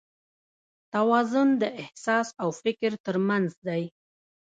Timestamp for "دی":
3.67-3.83